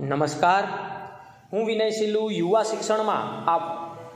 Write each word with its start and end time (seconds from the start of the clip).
નમસ્કાર. 0.00 0.64
હું 1.52 1.66
વિનય 1.66 1.90
સિલ્લુ, 1.90 2.30
યુવા 2.30 2.62
શિક્ષણમાં 2.62 3.50
આપ 3.50 3.60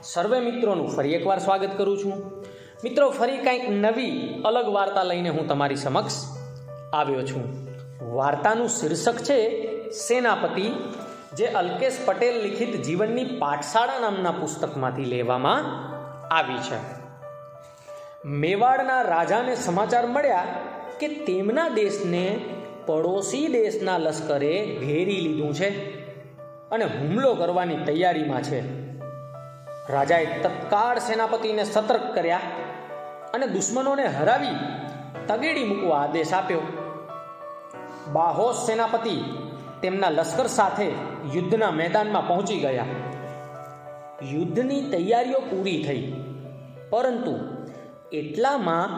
સર્વે 0.02 0.40
મિત્રોનું 0.40 0.88
ફરી 0.88 1.12
એકવાર 1.12 1.38
સ્વાગત 1.38 1.70
કરું 1.76 1.98
છું. 1.98 2.44
મિત્રો, 2.84 3.10
ફરી 3.10 3.36
કંઈક 3.36 3.70
નવી, 3.70 4.42
અલગ 4.44 4.68
વાર્તા 4.68 5.02
લઈને 5.02 5.28
હું 5.28 5.48
તમારી 5.48 5.76
સમક્ષ 5.76 6.24
આવ્યો 6.92 7.22
છું. 7.22 7.68
વાર્તાનું 8.12 8.68
શીર્ષક 8.68 9.16
છે, 9.16 9.68
સેનાપતિ, 9.90 10.70
જે 11.36 11.46
અલ્કેશ 11.46 11.98
પટેલ 12.04 12.42
લિખિત 12.42 12.82
જીવનની 12.82 13.24
પાઠશાળા 13.24 13.98
નામના 13.98 14.30
પુસ્તકમાંથી 14.30 15.04
લેવામાં 15.04 15.64
આવી 16.34 16.58
છે. 16.58 16.78
મેવાડના 18.24 19.02
રાજાને 19.02 19.56
સમાચાર 19.56 20.06
મળ્યા 20.06 20.44
કે 21.00 21.08
તેમના 21.08 21.68
દેશને 21.68 22.44
પડોશી 22.86 23.46
દેશના 23.46 23.98
લશ્કરે 23.98 24.52
ઘેરી 24.80 25.20
લીધું 25.20 25.54
છે 25.54 25.68
અને 26.70 26.84
હુમલો 26.84 27.30
કરવાની 27.34 27.76
તૈયારીમાં 27.76 28.42
છે. 28.42 28.60
રાજાએ 29.92 30.26
તત્કાળ 30.42 30.98
સેનાપતિને 30.98 31.64
સતર્ક 31.64 32.04
કર્યા 32.14 32.40
અને 33.34 33.46
દુશ્મનોને 33.46 34.06
હરાવી 34.08 34.56
તગેડી 35.28 35.64
મૂકવા 35.64 36.00
આદેશ 36.00 36.32
આપ્યો. 36.32 36.64
બાહોશ 38.12 38.60
સેનાપતિ 38.66 39.16
તેમના 39.82 40.10
લશ્કર 40.10 40.48
સાથે 40.48 40.88
યુદ્ધના 41.34 41.70
મેદાનમાં 41.70 42.28
પહોંચી 42.28 42.60
ગયા. 42.60 42.86
યુદ્ધની 44.32 44.82
તૈયારીઓ 44.90 45.40
પૂરી 45.40 45.80
થઈ, 45.84 46.04
પરંતુ 46.90 47.34
એટલામાં 48.12 48.90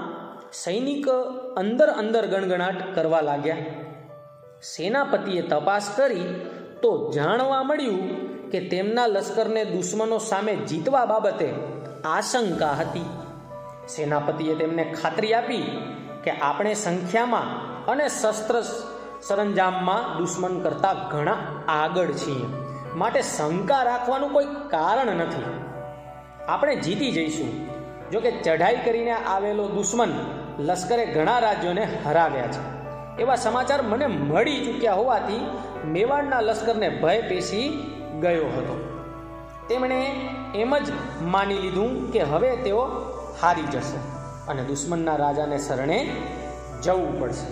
સૈનિક 0.52 1.08
અંદર 1.56 1.88
અંદર 1.88 2.26
ગણગણાટ 2.26 2.94
કરવા 2.94 3.20
લાગ્યા. 3.20 3.56
સેનાપતિએ 4.62 5.42
તપાસ 5.42 5.92
કરી 5.96 6.46
તો 6.82 7.12
જાણવા 7.14 7.62
મળ્યું 7.62 8.26
કે 8.50 8.60
તેમના 8.60 9.06
લશ્કરને 9.06 9.64
દુશ્મનો 9.64 10.18
સામે 10.18 10.56
જીતવા 10.56 11.06
બાબતે 11.06 11.54
આશંકા 12.04 12.72
હતી. 12.72 13.04
સેનાપતિએ 13.88 14.54
તેમને 14.54 14.94
ખાતરી 15.02 15.34
આપી 15.34 15.88
કે 16.24 16.30
આપણે 16.30 16.74
સંખ્યામાં 16.74 17.76
અને 17.84 18.08
શસ્ત્ર 18.08 18.62
સરંજામમાં 19.22 20.18
દુશ્મન 20.18 20.60
કરતાં 20.60 21.08
ઘણા 21.08 21.36
આગળ 21.68 22.06
છીએ. 22.06 22.46
માટે 22.94 23.22
શંકા 23.22 23.82
રાખવાનું 23.82 24.32
કોઈ 24.32 24.44
કારણ 24.44 25.06
નથી. 25.06 25.44
આપણે 26.48 26.76
જીતી 26.76 27.12
જઈશું. 27.12 27.75
જો 28.12 28.20
કે 28.20 28.30
ચઢાઈ 28.30 28.82
કરીને 28.84 29.12
આવેલો 29.12 29.68
દુશ્મન 29.68 30.12
લશ્કરે 30.58 31.04
ઘણા 31.06 31.38
રાજ્યોને 31.38 31.84
હરાવ્યા 32.06 32.46
છે. 32.46 32.62
એવા 33.22 33.36
સમાચાર 33.36 33.82
મને 33.82 34.06
મળી 34.06 34.64
ચૂક્યા 34.66 34.92
હોવાથી 34.92 35.42
મેવાડના 35.84 36.40
લશ્કરને 36.40 36.88
ભય 36.88 37.22
પેશી 37.22 37.68
ગયો 38.20 38.48
હતો. 38.56 38.76
તેમણે 39.68 40.00
એમ 40.54 40.72
જ 40.78 40.88
માની 41.22 41.54
લીધું 41.54 42.12
કે 42.12 42.22
હવે 42.22 42.50
તેઓ 42.56 42.82
હારી 43.42 43.68
જશે 43.72 43.98
અને 44.48 44.62
દુશ્મનના 44.62 45.16
રાજાને 45.16 45.58
શરણે 45.58 45.98
જવું 46.82 47.20
પડશે. 47.20 47.48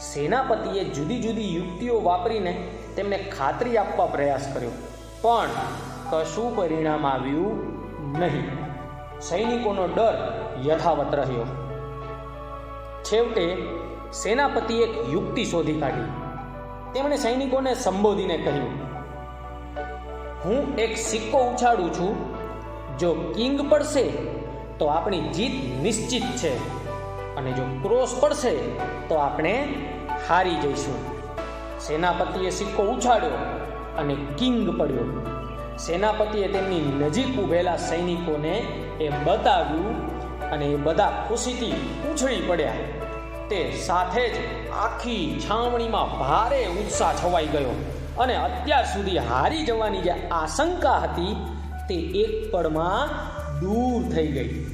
સેનાપતિએ 0.00 0.84
જુદી 0.84 1.20
જુદી 1.20 1.50
યુક્તિઓ 1.56 1.96
વાપરીને 2.00 2.52
તેમને 2.96 3.18
ખાતરી 3.18 3.76
આપવા 3.76 4.06
પ્રયાસ 4.06 4.46
કર્યો, 4.54 4.74
પણ 5.22 5.50
કશું 6.10 6.56
પરિણામ 6.56 7.06
આવ્યું 7.06 7.54
નહીં. 8.18 8.65
સૈનિકોનો 9.20 9.86
ડર 9.86 10.14
યથાવત 10.66 11.14
રહ્યો. 11.14 11.44
છેવટે 13.04 13.56
સેનાપતિએ 14.12 14.86
એક 14.86 15.08
યુક્તિ 15.12 15.44
શોધી 15.44 15.80
કાઢી. 15.80 16.04
તેમણે 16.92 17.16
સૈનિકોને 17.16 17.74
સંબોધીને 17.74 18.38
કહ્યું, 18.38 18.70
હું 20.44 20.76
એક 20.76 20.96
સિક્કો 20.96 21.38
ઉછાળું 21.38 21.92
છું. 21.92 22.16
જો 22.98 23.14
કિંગ 23.14 23.70
પડશે, 23.70 24.10
તો 24.78 24.86
આપણી 24.86 25.20
જીત 25.20 25.82
નિશ્ચિત 25.82 26.22
છે. 26.22 26.54
અને 27.36 27.52
જો 27.52 27.62
ક્રોસ 27.82 28.16
પડશે, 28.20 28.56
તો 29.08 29.14
આપણે 29.14 29.68
હારી 30.28 30.54
જઈશું. 30.54 30.98
સેનાપતિએ 31.80 32.50
સિક્કો 32.50 32.82
ઉછાળ્યો 32.82 33.30
અને 33.98 34.16
કિંગ 34.38 34.78
પડ્યો. 34.78 35.35
સેનાપતિએ 35.76 36.48
તેમની 36.48 36.80
નજીક 36.80 37.40
ઊભેલા 37.40 37.76
સૈનિકોને 37.76 38.54
એ 39.00 39.08
બતાવ્યું 39.24 39.96
અને 40.50 40.66
એ 40.66 40.76
બધા 40.76 41.10
ખુશીથી 41.28 41.74
ઉછળી 42.12 42.42
પડ્યા. 42.48 42.72
તે 43.50 43.58
સાથે 43.86 44.24
જ 44.28 44.36
આખી 44.84 45.40
છાવણીમાં 45.40 46.14
ભારે 46.18 46.60
ઉત્સાહ 46.66 47.12
છવાઈ 47.14 47.46
ગયો 47.46 47.74
અને 48.18 48.36
અત્યાર 48.36 48.86
સુધી 48.94 49.18
હારી 49.18 49.64
જવાની 49.64 50.00
જે 50.00 50.14
આશંકા 50.30 50.98
હતી 50.98 51.34
તે 51.88 51.98
એક 52.22 52.32
પળમાં 52.52 53.08
દૂર 53.60 54.00
થઈ 54.14 54.26
ગઈ. 54.26 54.66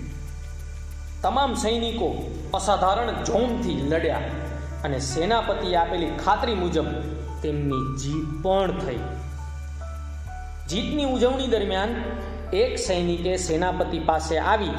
તમામ 1.22 1.54
સૈનિકો 1.54 2.08
અસાધારણ 2.54 3.24
જોમથી 3.24 3.80
લડ્યા 3.88 4.22
અને 4.84 4.98
સેનાપતિએ 4.98 5.74
આપેલી 5.76 6.12
ખાતરી 6.24 6.54
મુજબ 6.54 6.88
તેમની 7.42 7.82
જીત 7.96 8.30
પણ 8.42 8.78
થઈ. 8.78 9.02
જીતની 10.72 11.04
ઉજવણી 11.04 11.46
દરમિયાન 11.46 11.88
એક 12.52 12.78
સૈનિકે 12.78 13.36
સેનાપતિ 13.36 13.98
પાસે 13.98 14.38
આવી 14.38 14.74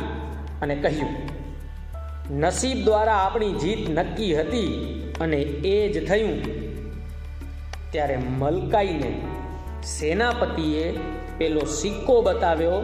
અને 0.61 0.75
કહ્યું, 0.75 2.37
નસીબ 2.39 2.83
દ્વારા 2.85 3.15
આપણી 3.15 3.53
જીત 3.53 3.89
નક્કી 3.89 4.35
હતી 4.39 4.69
અને 5.21 5.37
એ 5.71 5.75
જ 5.93 6.07
થયું. 6.07 6.37
ત્યારે 7.91 8.17
મલકાઈને 8.17 9.11
સેનાપતિએ 9.83 10.99
પેલો 11.37 11.59
સિક્કો 11.59 12.21
બતાવ્યો, 12.21 12.81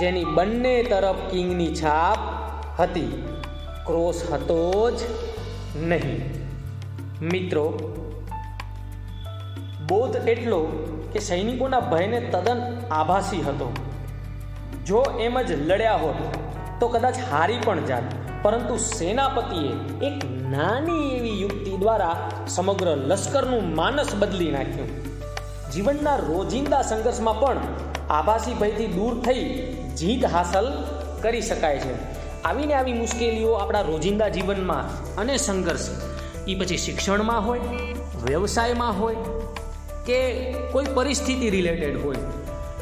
જેની 0.00 0.24
બંને 0.24 0.82
તરફ 0.82 1.30
કિંગની 1.30 1.74
છાપ 1.74 2.18
હતી. 2.80 3.24
ક્રોસ 3.86 4.22
હતો 4.32 4.90
જ 4.90 5.00
નહીં. 5.82 6.18
મિત્રો 7.22 7.66
બોધ 9.90 10.16
એટલો 10.28 10.58
કે 11.12 11.20
સૈનિકોના 11.28 11.80
ભયને 11.92 12.18
તદ્દન 12.20 12.60
આભાસી 12.90 13.42
હતો. 13.42 13.68
જો 14.86 15.00
એમ 15.20 15.42
જ 15.42 15.52
લડ્યા 15.52 15.96
હોત, 15.96 16.20
તો 16.80 16.88
કદાચ 16.88 17.16
હારી 17.30 17.60
પણ 17.64 17.80
જાત. 17.84 18.06
પરંતુ 18.42 18.76
સેનાપતિએ 18.76 19.72
એક 20.06 20.22
નાની 20.52 21.08
એવી 21.16 21.40
યુક્તિ 21.40 21.72
દ્વારા 21.76 22.14
સમગ્ર 22.48 22.90
લશ્કરનું 23.06 23.74
માનસ 23.74 24.14
બદલી 24.18 24.50
નાખ્યું. 24.50 24.90
જીવનના 25.72 26.16
રોજિંદા 26.16 26.82
સંઘર્ષમાં 26.82 27.40
પણ 27.40 27.58
આભાસી 28.10 28.54
ભયથી 28.54 28.86
દૂર 28.86 29.20
થઈ 29.26 29.44
જીત 29.98 30.24
હાંસલ 30.24 30.70
કરી 31.22 31.42
શકાય 31.42 31.78
છે. 31.78 31.94
આવીને 32.42 32.74
આવી 32.74 32.92
મુશ્કેલીઓ 32.92 33.52
આપણા 33.52 33.84
રોજિંદા 33.90 34.28
જીવનમાં 34.28 34.84
અને 35.16 35.36
સંઘર્ષ 35.36 35.90
એ 36.48 36.54
પછી 36.54 36.76
શિક્ષણમાં 36.76 37.46
હોય, 37.46 37.60
વ્યવસાયમાં 38.24 39.00
હોય 39.00 39.14
કે 40.10 40.20
કોઈ 40.72 40.94
પરિસ્થિતિ 40.94 41.50
રિલેટેડ 41.50 42.04
હોય. 42.04 42.28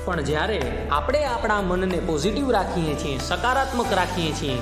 પણ 0.04 0.22
જ્યારે 0.22 0.60
આપણે 0.90 1.24
આપણા 1.24 1.62
મનને 1.62 1.98
પોઝિટિવ 2.06 2.50
રાખીએ 2.50 2.94
છીએ, 2.94 3.18
સકારાત્મક 3.18 3.90
રાખીએ 3.92 4.32
છીએ 4.32 4.56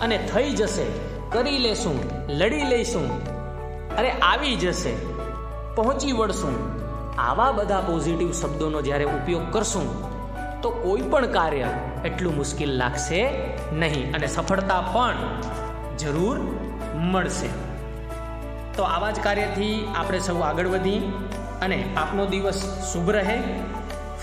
અને 0.00 0.16
થઈ 0.34 0.50
જશે, 0.50 0.86
કરી 1.30 1.58
લેશું, 1.58 1.98
લડી 2.28 2.64
લઈશું, 2.64 3.06
અરે 3.96 4.10
આવી 4.10 4.56
જશે, 4.56 4.92
પહોંચી 5.74 6.12
વળશું, 6.12 6.56
આવા 7.18 7.52
બધા 7.52 7.80
પોઝિટિવ 7.80 8.32
શબ્દોનો 8.32 8.82
જ્યારે 8.82 9.04
ઉપયોગ 9.04 9.52
કરશું, 9.52 9.88
તો 10.62 10.70
કોઈ 10.70 11.00
પણ 11.00 11.26
કાર્ય 11.26 11.68
એટલું 12.04 12.36
મુશ્કેલ 12.36 12.70
લાગશે 12.76 13.22
નહીં 13.72 14.14
અને 14.14 14.26
સફળતા 14.26 14.80
પણ 14.80 15.16
જરૂર 15.98 16.38
મળશે. 16.94 17.50
તો 18.76 18.82
આવા 18.82 19.10
જ 19.10 19.20
કાર્યથી 19.20 19.88
આપણે 19.96 20.18
સૌ 20.18 20.38
આગળ 20.40 20.68
વધી 20.68 21.12
અને 21.62 21.94
આપનો 21.96 22.26
દિવસ 22.26 22.62
શુભ 22.92 23.10
રહે. 23.10 23.40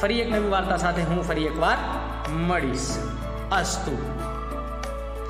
ફરી 0.02 0.20
એક 0.20 0.32
નવી 0.32 0.50
વાર્તા 0.50 0.78
સાથે 0.78 1.02
હું 1.02 1.28
ફરી 1.28 1.46
એકવાર 1.46 1.78
મળીશ. 2.32 2.98
અસ્તુ. 3.52 3.98